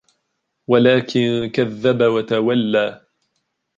[0.67, 3.05] وَلَكِن كَذَّبَ وَتَوَلَّى